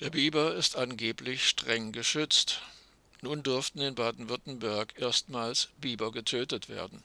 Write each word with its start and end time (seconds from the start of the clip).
Der 0.00 0.10
Biber 0.10 0.54
ist 0.54 0.76
angeblich 0.76 1.48
streng 1.48 1.90
geschützt. 1.90 2.60
Nun 3.22 3.42
durften 3.42 3.80
in 3.80 3.94
Baden-Württemberg 3.94 4.92
erstmals 4.98 5.70
Biber 5.78 6.12
getötet 6.12 6.68
werden. 6.68 7.02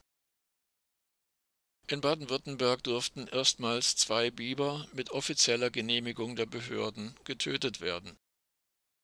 In 1.88 2.02
Baden-Württemberg 2.02 2.84
durften 2.84 3.28
erstmals 3.28 3.96
zwei 3.96 4.30
Biber 4.30 4.86
mit 4.92 5.12
offizieller 5.12 5.70
Genehmigung 5.70 6.36
der 6.36 6.46
Behörden 6.46 7.16
getötet 7.24 7.80
werden. 7.80 8.18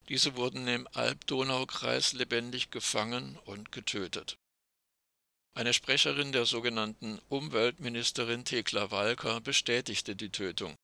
Diese 0.09 0.35
wurden 0.35 0.67
im 0.67 0.87
Alb-Donau-Kreis 0.91 2.11
lebendig 2.11 2.71
gefangen 2.71 3.37
und 3.45 3.71
getötet. 3.71 4.37
Eine 5.53 5.73
Sprecherin 5.73 6.33
der 6.33 6.45
sogenannten 6.45 7.19
Umweltministerin 7.29 8.43
Thekla 8.43 8.91
Walker 8.91 9.39
bestätigte 9.39 10.15
die 10.15 10.29
Tötung. 10.29 10.75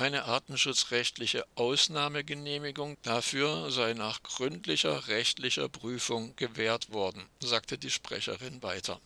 Eine 0.00 0.24
artenschutzrechtliche 0.24 1.46
Ausnahmegenehmigung 1.56 2.96
dafür 3.02 3.70
sei 3.70 3.92
nach 3.92 4.22
gründlicher 4.22 5.08
rechtlicher 5.08 5.68
Prüfung 5.68 6.34
gewährt 6.36 6.90
worden, 6.90 7.28
sagte 7.40 7.76
die 7.76 7.90
Sprecherin 7.90 8.62
weiter. 8.62 8.98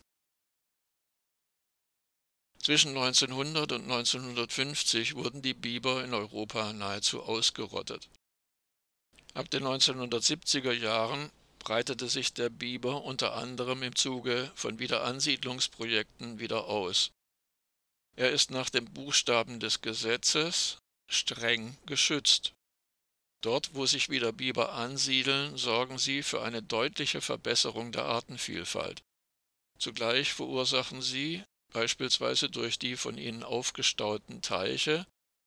Zwischen 2.59 2.91
1900 2.91 3.73
und 3.73 3.81
1950 3.81 5.15
wurden 5.15 5.41
die 5.41 5.53
Biber 5.53 6.01
in 6.01 6.13
Europa 6.13 6.71
nahezu 6.71 7.23
ausgerottet. 7.23 8.07
Ab 9.33 9.49
den 9.49 9.65
1970er 9.65 10.71
Jahren 10.71 11.29
breitete 11.59 12.07
sich 12.07 12.33
der 12.33 12.49
Biber 12.49 13.03
unter 13.03 13.33
anderem 13.33 13.83
im 13.83 13.97
Zuge 13.97 14.49
von 14.55 14.79
Wiederansiedlungsprojekten 14.79 16.39
wieder 16.39 16.67
aus. 16.67 17.11
Er 18.15 18.31
ist 18.31 18.49
nach 18.49 18.69
dem 18.69 18.85
Buchstaben 18.85 19.59
des 19.59 19.81
Gesetzes 19.81 20.77
streng 21.07 21.77
geschützt. 21.85 22.53
Dort, 23.41 23.75
wo 23.75 23.85
sich 23.85 24.09
wieder 24.09 24.31
Biber 24.31 24.73
ansiedeln, 24.73 25.55
sorgen 25.57 25.97
sie 25.97 26.23
für 26.23 26.41
eine 26.41 26.63
deutliche 26.63 27.21
Verbesserung 27.21 27.91
der 27.91 28.05
Artenvielfalt. 28.05 29.03
Zugleich 29.77 30.33
verursachen 30.33 31.01
sie, 31.01 31.43
beispielsweise 31.71 32.49
durch 32.49 32.79
die 32.79 32.95
von 32.95 33.17
ihnen 33.17 33.43
aufgestauten 33.43 34.41
Teiche, 34.41 35.05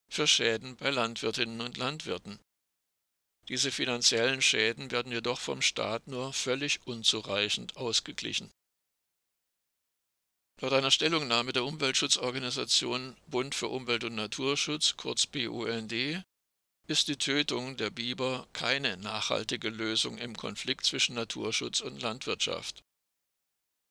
für 0.09 0.27
Schäden 0.27 0.77
bei 0.77 0.91
Landwirtinnen 0.91 1.61
und 1.61 1.77
Landwirten. 1.77 2.39
Diese 3.49 3.73
finanziellen 3.73 4.43
Schäden 4.43 4.91
werden 4.91 5.11
jedoch 5.11 5.41
vom 5.41 5.63
Staat 5.63 6.07
nur 6.07 6.33
völlig 6.33 6.87
unzureichend 6.87 7.77
ausgeglichen. 7.77 8.51
Laut 10.61 10.73
einer 10.73 10.91
Stellungnahme 10.91 11.53
der 11.53 11.65
Umweltschutzorganisation 11.65 13.17
Bund 13.29 13.55
für 13.55 13.69
Umwelt 13.69 14.03
und 14.03 14.17
Naturschutz, 14.17 14.97
kurz 14.97 15.25
BUND, 15.25 15.93
ist 16.89 17.07
die 17.07 17.17
Tötung 17.17 17.77
der 17.77 17.91
Biber 17.91 18.49
keine 18.53 18.97
nachhaltige 18.97 19.69
Lösung 19.69 20.19
im 20.19 20.37
Konflikt 20.37 20.85
zwischen 20.85 21.15
Naturschutz 21.15 21.81
und 21.81 22.03
Landwirtschaft. 22.03 22.83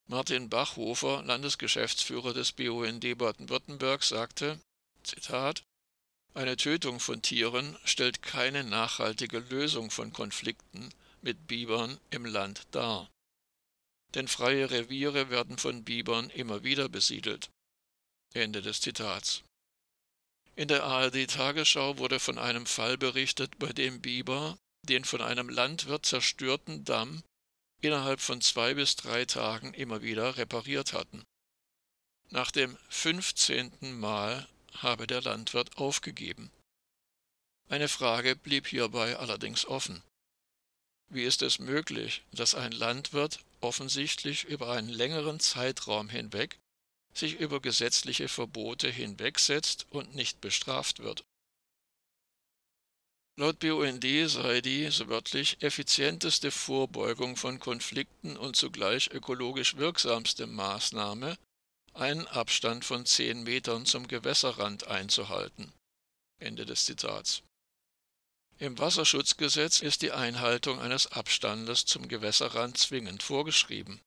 Martin 0.08 0.50
Bachhofer, 0.50 1.24
Landesgeschäftsführer 1.24 2.34
des 2.34 2.52
BUND 2.52 3.18
Baden-Württemberg, 3.18 4.04
sagte, 4.04 4.60
Zitat, 5.04 5.64
eine 6.34 6.58
Tötung 6.58 7.00
von 7.00 7.22
Tieren 7.22 7.78
stellt 7.86 8.22
keine 8.22 8.66
nachhaltige 8.66 9.40
Lösung 9.40 9.90
von 9.90 10.12
Konflikten 10.12 10.90
mit 11.22 11.48
Bibern 11.48 11.98
im 12.10 12.26
Land 12.26 12.64
dar 12.72 13.10
denn 14.14 14.28
freie 14.28 14.70
Reviere 14.70 15.30
werden 15.30 15.58
von 15.58 15.84
Bibern 15.84 16.30
immer 16.30 16.64
wieder 16.64 16.90
besiedelt. 16.90 17.50
Ende 18.34 18.62
des 18.62 18.82
Zitats. 18.82 19.44
In 20.56 20.68
der 20.68 20.84
ARD 20.84 21.30
Tagesschau 21.30 21.98
wurde 21.98 22.20
von 22.20 22.38
einem 22.38 22.66
Fall 22.66 22.98
berichtet, 22.98 23.60
bei 23.60 23.72
dem 23.74 24.02
Biber 24.02 24.58
den 24.84 25.06
von 25.06 25.22
einem 25.22 25.50
Landwirt 25.50 26.06
zerstörten 26.06 26.84
Damm 26.84 27.24
innerhalb 27.82 28.22
von 28.22 28.42
zwei 28.42 28.74
bis 28.74 28.96
drei 28.96 29.26
Tagen 29.26 29.74
immer 29.74 30.02
wieder 30.02 30.38
repariert 30.38 30.94
hatten. 30.94 31.24
Nach 32.30 32.52
dem 32.52 32.78
fünfzehnten 32.90 34.00
Mal 34.00 34.48
habe 34.74 35.08
der 35.08 35.22
Landwirt 35.22 35.78
aufgegeben. 35.78 36.52
Eine 37.70 37.88
Frage 37.88 38.36
blieb 38.36 38.68
hierbei 38.68 39.18
allerdings 39.18 39.66
offen. 39.66 40.02
Wie 41.10 41.24
ist 41.24 41.42
es 41.42 41.60
möglich, 41.60 42.24
dass 42.32 42.56
ein 42.56 42.72
Landwirt 42.72 43.40
offensichtlich 43.62 44.44
über 44.46 44.72
einen 44.72 44.90
längeren 44.90 45.40
Zeitraum 45.40 46.10
hinweg 46.10 46.60
sich 47.14 47.40
über 47.40 47.60
gesetzliche 47.60 48.28
Verbote 48.28 48.90
hinwegsetzt 48.90 49.88
und 49.90 50.16
nicht 50.16 50.40
bestraft 50.42 51.00
wird? 51.00 51.24
Laut 53.40 53.60
BUND 53.60 54.04
sei 54.30 54.62
die, 54.62 54.90
so 54.90 55.10
wörtlich, 55.10 55.62
effizienteste 55.62 56.50
Vorbeugung 56.50 57.36
von 57.36 57.60
Konflikten 57.60 58.36
und 58.36 58.56
zugleich 58.56 59.12
ökologisch 59.12 59.78
wirksamste 59.78 60.48
Maßnahme, 60.48 61.38
einen 61.94 62.26
Abstand 62.28 62.84
von 62.84 63.06
zehn 63.06 63.44
Metern 63.44 63.86
zum 63.86 64.08
Gewässerrand 64.08 64.88
einzuhalten. 64.88 65.72
Ende 66.40 66.66
des 66.66 66.86
Zitats. 66.86 67.44
Im 68.60 68.80
Wasserschutzgesetz 68.80 69.82
ist 69.82 70.02
die 70.02 70.12
Einhaltung 70.12 70.80
eines 70.80 71.06
Abstandes 71.08 71.86
zum 71.86 72.08
Gewässerrand 72.08 72.76
zwingend 72.76 73.22
vorgeschrieben. 73.22 74.02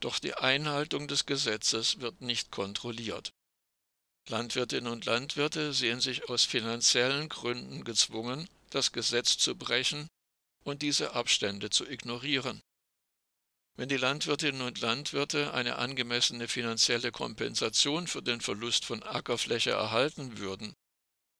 Doch 0.00 0.18
die 0.18 0.34
Einhaltung 0.34 1.06
des 1.06 1.26
Gesetzes 1.26 2.00
wird 2.00 2.20
nicht 2.20 2.50
kontrolliert. 2.50 3.30
Landwirtinnen 4.28 4.92
und 4.92 5.04
Landwirte 5.04 5.72
sehen 5.72 6.00
sich 6.00 6.28
aus 6.28 6.44
finanziellen 6.44 7.28
Gründen 7.28 7.84
gezwungen, 7.84 8.48
das 8.70 8.90
Gesetz 8.90 9.38
zu 9.38 9.54
brechen 9.54 10.08
und 10.64 10.82
diese 10.82 11.14
Abstände 11.14 11.70
zu 11.70 11.88
ignorieren. 11.88 12.60
Wenn 13.76 13.88
die 13.88 13.96
Landwirtinnen 13.96 14.62
und 14.62 14.80
Landwirte 14.80 15.54
eine 15.54 15.76
angemessene 15.76 16.48
finanzielle 16.48 17.12
Kompensation 17.12 18.08
für 18.08 18.22
den 18.22 18.40
Verlust 18.40 18.84
von 18.84 19.04
Ackerfläche 19.04 19.70
erhalten 19.70 20.38
würden, 20.38 20.74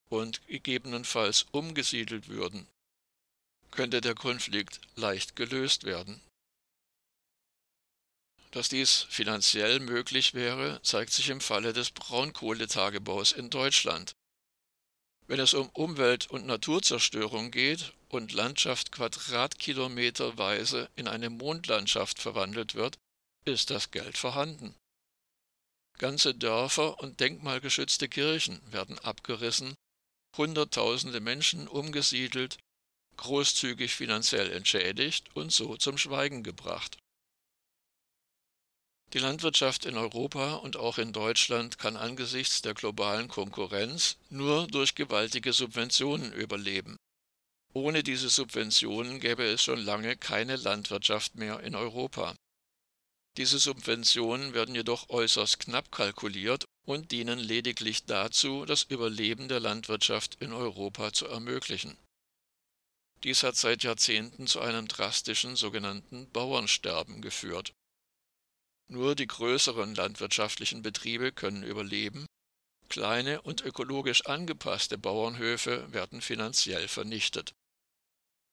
und 0.08 0.46
gegebenenfalls 0.46 1.46
umgesiedelt 1.52 2.28
würden, 2.28 2.66
könnte 3.70 4.00
der 4.00 4.14
Konflikt 4.14 4.80
leicht 4.94 5.36
gelöst 5.36 5.84
werden. 5.84 6.20
Dass 8.52 8.68
dies 8.68 9.06
finanziell 9.10 9.80
möglich 9.80 10.32
wäre, 10.32 10.80
zeigt 10.82 11.12
sich 11.12 11.28
im 11.28 11.40
Falle 11.40 11.72
des 11.72 11.90
Braunkohletagebaus 11.90 13.32
in 13.32 13.50
Deutschland. 13.50 14.14
Wenn 15.26 15.40
es 15.40 15.54
um 15.54 15.68
Umwelt- 15.70 16.30
und 16.30 16.46
Naturzerstörung 16.46 17.50
geht 17.50 17.92
und 18.08 18.32
Landschaft 18.32 18.92
quadratkilometerweise 18.92 20.88
in 20.94 21.08
eine 21.08 21.30
Mondlandschaft 21.30 22.20
verwandelt 22.20 22.74
wird, 22.74 22.96
ist 23.44 23.70
das 23.70 23.90
Geld 23.90 24.16
vorhanden. 24.16 24.74
Ganze 25.98 26.34
Dörfer 26.34 27.00
und 27.00 27.20
denkmalgeschützte 27.20 28.08
Kirchen 28.08 28.60
werden 28.70 28.98
abgerissen 29.00 29.74
Hunderttausende 30.36 31.20
Menschen 31.20 31.68
umgesiedelt, 31.68 32.58
großzügig 33.16 33.94
finanziell 33.94 34.52
entschädigt 34.52 35.34
und 35.34 35.52
so 35.52 35.76
zum 35.76 35.98
Schweigen 35.98 36.42
gebracht. 36.42 36.98
Die 39.12 39.18
Landwirtschaft 39.18 39.86
in 39.86 39.96
Europa 39.96 40.56
und 40.56 40.76
auch 40.76 40.98
in 40.98 41.12
Deutschland 41.12 41.78
kann 41.78 41.96
angesichts 41.96 42.60
der 42.60 42.74
globalen 42.74 43.28
Konkurrenz 43.28 44.16
nur 44.30 44.66
durch 44.66 44.94
gewaltige 44.94 45.52
Subventionen 45.52 46.32
überleben. 46.32 46.96
Ohne 47.72 48.02
diese 48.02 48.28
Subventionen 48.28 49.20
gäbe 49.20 49.44
es 49.44 49.62
schon 49.62 49.78
lange 49.78 50.16
keine 50.16 50.56
Landwirtschaft 50.56 51.36
mehr 51.36 51.60
in 51.60 51.74
Europa. 51.74 52.34
Diese 53.36 53.58
Subventionen 53.58 54.54
werden 54.54 54.74
jedoch 54.74 55.10
äußerst 55.10 55.60
knapp 55.60 55.92
kalkuliert 55.92 56.64
und 56.86 57.12
dienen 57.12 57.38
lediglich 57.38 58.04
dazu, 58.04 58.64
das 58.64 58.84
Überleben 58.84 59.48
der 59.48 59.60
Landwirtschaft 59.60 60.36
in 60.40 60.52
Europa 60.52 61.12
zu 61.12 61.26
ermöglichen. 61.26 61.98
Dies 63.24 63.42
hat 63.42 63.56
seit 63.56 63.82
Jahrzehnten 63.82 64.46
zu 64.46 64.60
einem 64.60 64.88
drastischen 64.88 65.56
sogenannten 65.56 66.30
Bauernsterben 66.30 67.20
geführt. 67.20 67.72
Nur 68.88 69.14
die 69.14 69.26
größeren 69.26 69.94
landwirtschaftlichen 69.94 70.82
Betriebe 70.82 71.32
können 71.32 71.62
überleben, 71.62 72.26
kleine 72.88 73.42
und 73.42 73.62
ökologisch 73.62 74.26
angepasste 74.26 74.96
Bauernhöfe 74.96 75.92
werden 75.92 76.20
finanziell 76.20 76.88
vernichtet. 76.88 77.52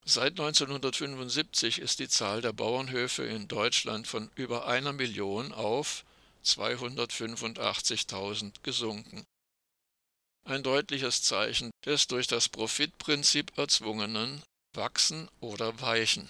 Seit 0.06 0.34
1975 0.34 1.80
ist 1.80 2.00
die 2.00 2.10
Zahl 2.10 2.42
der 2.42 2.52
Bauernhöfe 2.52 3.24
in 3.24 3.48
Deutschland 3.48 4.06
von 4.06 4.30
über 4.36 4.68
einer 4.68 4.92
Million 4.92 5.54
auf 5.54 6.04
285.000 6.44 8.56
gesunken. 8.64 9.24
Ein 10.46 10.62
deutliches 10.62 11.22
Zeichen 11.22 11.72
des 11.86 12.08
durch 12.08 12.28
das 12.28 12.50
Profitprinzip 12.50 13.58
erzwungenen 13.58 14.44
Wachsen 14.74 15.30
oder 15.40 15.80
Weichen. 15.80 16.30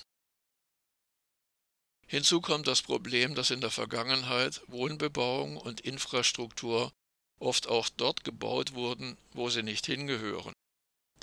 Hinzu 2.06 2.42
kommt 2.42 2.68
das 2.68 2.84
Problem, 2.84 3.34
dass 3.34 3.50
in 3.50 3.62
der 3.62 3.72
Vergangenheit 3.72 4.62
Wohnbebauung 4.68 5.58
und 5.58 5.82
Infrastruktur 5.82 6.92
oft 7.40 7.68
auch 7.68 7.90
dort 7.90 8.24
gebaut 8.24 8.74
wurden, 8.74 9.18
wo 9.32 9.50
sie 9.50 9.64
nicht 9.64 9.88
hingehören. 9.88 10.54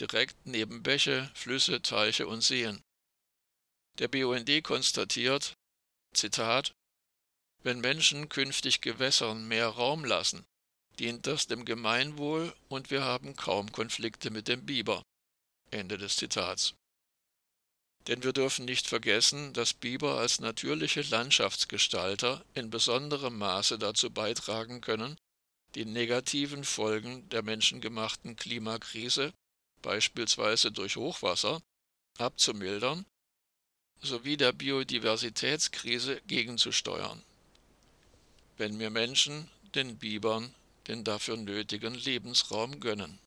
Direkt 0.01 0.37
neben 0.47 0.83
Bäche, 0.83 1.31
Flüsse, 1.35 1.83
Teiche 1.83 2.27
und 2.27 2.43
Seen. 2.43 2.83
Der 3.99 4.09
BUND 4.09 4.63
konstatiert, 4.63 5.55
Zitat, 6.15 6.73
wenn 7.63 7.81
Menschen 7.81 8.29
künftig 8.29 8.81
Gewässern 8.81 9.47
mehr 9.47 9.69
Raum 9.69 10.05
lassen, 10.05 10.45
dient 10.99 11.27
das 11.27 11.47
dem 11.47 11.65
Gemeinwohl 11.65 12.55
und 12.69 12.91
wir 12.91 13.05
haben 13.05 13.37
kaum 13.37 13.71
Konflikte 13.73 14.31
mit 14.31 14.49
dem 14.49 14.65
Biber. 14.65 15.03
Ende 15.71 15.99
des 15.99 16.17
Zitats. 16.17 16.75
Denn 18.07 18.23
wir 18.23 18.33
dürfen 18.33 18.65
nicht 18.65 18.89
vergessen, 18.89 19.53
dass 19.53 19.75
Biber 19.75 20.19
als 20.19 20.41
natürliche 20.41 21.03
Landschaftsgestalter 21.03 22.45
in 22.55 22.71
besonderem 22.71 23.37
Maße 23.37 23.79
dazu 23.79 24.11
beitragen 24.11 24.81
können, 24.81 25.17
die 25.75 25.85
negativen 25.85 26.65
Folgen 26.65 27.29
der 27.29 27.43
menschengemachten 27.43 28.37
Klimakrise, 28.37 29.33
beispielsweise 29.83 30.73
durch 30.73 30.97
Hochwasser, 30.97 31.63
abzumildern 32.19 33.07
sowie 34.01 34.37
der 34.37 34.53
Biodiversitätskrise 34.53 36.21
gegenzusteuern, 36.27 37.23
wenn 38.57 38.79
wir 38.79 38.91
Menschen 38.91 39.49
den 39.75 39.99
Bibern 39.99 40.55
den 40.87 41.05
dafür 41.05 41.37
nötigen 41.37 41.95
Lebensraum 41.95 42.81
gönnen 42.81 43.19